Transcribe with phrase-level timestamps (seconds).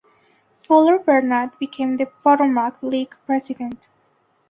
[0.63, 3.87] Fuller Bernard became the Potomac League president.